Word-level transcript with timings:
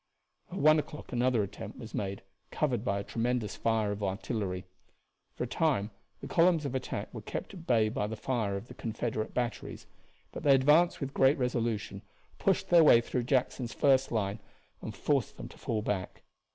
At 0.51 0.57
one 0.57 0.79
o'clock 0.79 1.11
another 1.11 1.43
attempt 1.43 1.77
was 1.77 1.93
made, 1.93 2.23
covered 2.49 2.83
by 2.83 2.97
a 2.97 3.03
tremendous 3.03 3.55
fire 3.55 3.91
of 3.91 4.01
artillery. 4.01 4.65
For 5.35 5.43
a 5.43 5.47
time 5.47 5.91
the 6.21 6.27
columns 6.27 6.65
of 6.65 6.73
attack 6.73 7.13
were 7.13 7.21
kept 7.21 7.53
at 7.53 7.67
bay 7.67 7.87
by 7.87 8.07
the 8.07 8.15
fire 8.15 8.57
of 8.57 8.67
the 8.67 8.73
Confederate 8.73 9.35
batteries, 9.35 9.85
but 10.31 10.41
they 10.41 10.55
advanced 10.55 11.01
with 11.01 11.13
great 11.13 11.37
resolution, 11.37 12.01
pushed 12.39 12.69
their 12.69 12.83
way 12.83 12.99
through 12.99 13.25
Jackson's 13.25 13.75
first 13.75 14.11
line, 14.11 14.39
and 14.81 14.95
forced 14.95 15.37
them 15.37 15.47
to 15.49 15.57
fall 15.59 15.83
back. 15.83 16.23